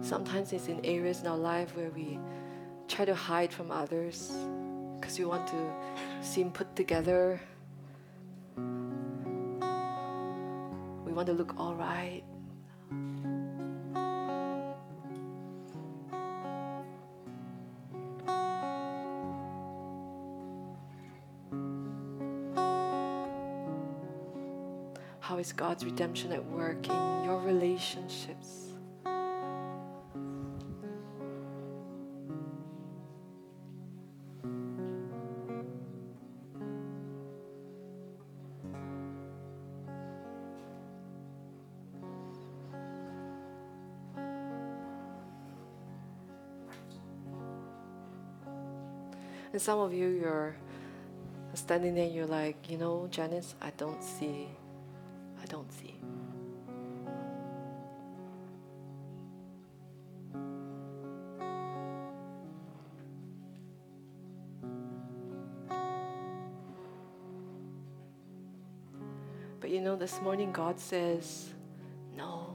[0.00, 2.18] Sometimes it's in areas in our life where we
[2.88, 4.32] try to hide from others
[4.98, 5.60] because we want to
[6.22, 7.38] seem put together.
[11.04, 12.22] We want to look all right.
[25.60, 28.68] God's redemption at work in your relationships?
[49.52, 50.56] And some of you, you're
[51.52, 54.48] standing there, you're like, you know, Janice, I don't see
[55.50, 55.96] don't see.
[69.60, 71.48] But you know, this morning God says,
[72.16, 72.54] No.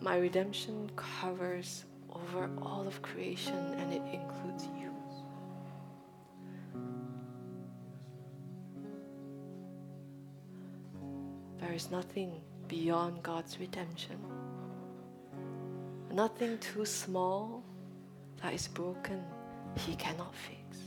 [0.00, 4.81] My redemption covers over all of creation and it includes you.
[11.90, 14.16] Nothing beyond God's redemption.
[16.10, 17.62] Nothing too small
[18.42, 19.22] that is broken,
[19.76, 20.78] He cannot fix.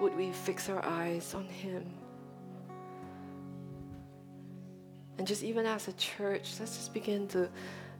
[0.00, 1.84] Would we fix our eyes on Him?
[5.18, 7.48] And just even as a church, let's just begin to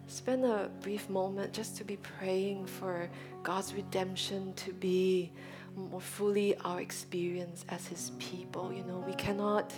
[0.06, 3.08] spend a brief moment just to be praying for
[3.42, 5.32] God's redemption to be
[5.76, 8.72] more fully our experience as His people.
[8.72, 9.72] You know, we cannot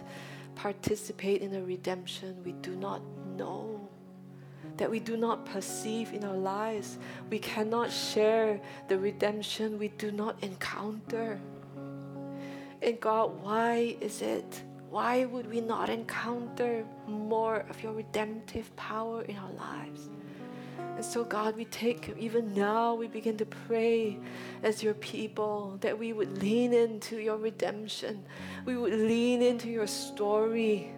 [0.55, 3.01] participate in a redemption we do not
[3.37, 3.89] know,
[4.77, 6.99] that we do not perceive in our lives.
[7.31, 11.41] We cannot share the redemption we do not encounter.
[12.83, 14.63] And God, why is it?
[14.91, 20.09] Why would we not encounter more of your redemptive power in our lives?
[20.99, 24.19] And so, God, we take, even now, we begin to pray
[24.65, 28.25] as your people that we would lean into your redemption.
[28.65, 30.91] We would lean into your story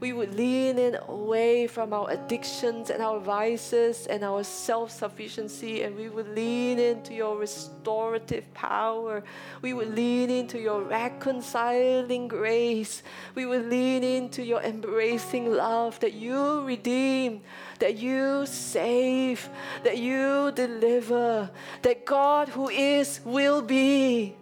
[0.00, 5.82] we would lean in away from our addictions and our vices and our self sufficiency,
[5.82, 9.22] and we would lean into your restorative power.
[9.62, 13.02] We would lean into your reconciling grace.
[13.34, 17.42] We would lean into your embracing love that you redeem,
[17.78, 19.48] that you save,
[19.84, 21.50] that you deliver,
[21.82, 24.36] that God who is will be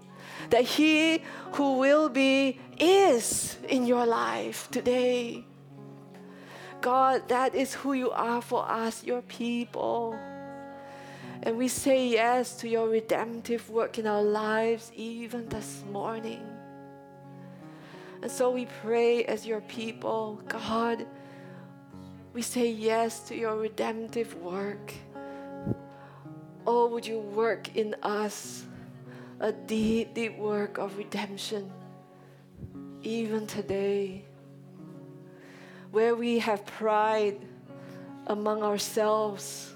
[0.51, 1.22] that He
[1.53, 5.45] who will be is in your life today.
[6.81, 10.18] God, that is who you are for us, your people.
[11.43, 16.43] And we say yes to your redemptive work in our lives even this morning.
[18.22, 21.07] And so we pray as your people, God,
[22.33, 24.93] we say yes to your redemptive work.
[26.66, 28.64] Oh, would you work in us
[29.41, 31.70] a deep, deep work of redemption
[33.03, 34.25] even today?
[35.91, 37.39] where we have pride
[38.27, 39.75] among ourselves,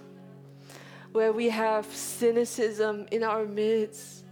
[1.12, 4.24] where we have cynicism in our midst.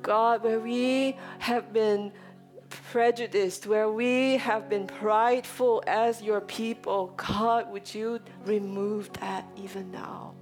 [0.00, 2.12] God, where we have been
[2.90, 9.92] prejudiced, where we have been prideful as your people, God, would you remove that even
[9.92, 10.34] now?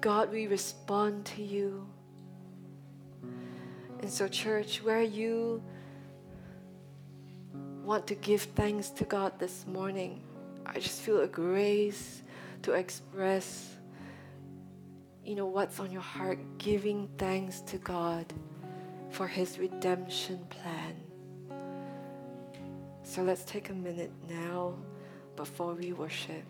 [0.00, 1.86] God, we respond to you.
[4.00, 5.62] And so, church, where you
[7.82, 10.22] want to give thanks to God this morning,
[10.64, 12.22] I just feel a grace
[12.62, 13.74] to express,
[15.24, 18.32] you know, what's on your heart, giving thanks to God
[19.10, 20.94] for His redemption plan.
[23.02, 24.74] So let's take a minute now
[25.34, 26.44] before we worship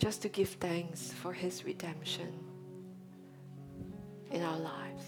[0.00, 2.32] just to give thanks for His redemption
[4.30, 5.04] in our lives.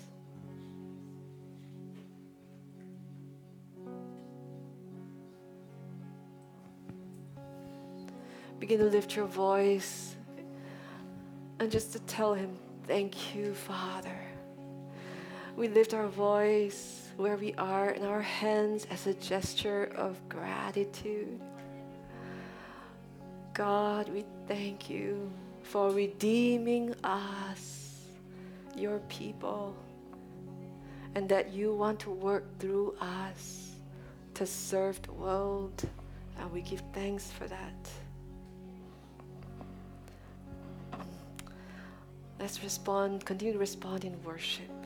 [8.61, 10.15] Begin to lift your voice
[11.59, 12.51] and just to tell Him,
[12.87, 14.19] Thank you, Father.
[15.57, 21.41] We lift our voice where we are in our hands as a gesture of gratitude.
[23.63, 25.31] God, we thank you
[25.63, 28.01] for redeeming us,
[28.75, 29.77] your people,
[31.15, 33.77] and that you want to work through us
[34.35, 35.81] to serve the world.
[36.41, 37.89] And we give thanks for that.
[42.41, 44.82] Let's respond, continue to respond in worship.